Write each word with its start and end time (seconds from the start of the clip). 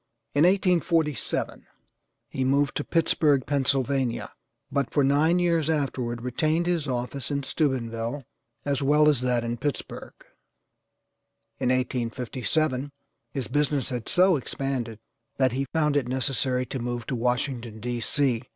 In 0.33 0.45
1847 0.45 1.67
he 2.27 2.43
moved 2.43 2.75
to 2.77 2.83
Pittsburgh, 2.83 3.45
Pennsylvania, 3.45 4.31
but 4.71 4.89
for 4.89 5.03
nine 5.03 5.37
years 5.37 5.69
afterward 5.69 6.23
retained 6.23 6.65
his 6.65 6.87
office 6.87 7.29
in 7.29 7.43
Steubenville, 7.43 8.25
as 8.65 8.81
well 8.81 9.07
as 9.07 9.21
that 9.21 9.43
in 9.43 9.57
Pittsburgh. 9.57 10.15
In 11.59 11.69
1857 11.69 12.91
his 13.31 13.47
business 13.47 13.91
had 13.91 14.09
so 14.09 14.37
expanded 14.37 14.97
that 15.37 15.51
he 15.51 15.65
found 15.65 15.95
it 15.95 16.07
necessary 16.07 16.65
to 16.65 16.79
move 16.79 17.05
to 17.05 17.15
Washington, 17.15 17.79
D. 17.79 17.99
C. 17.99 18.41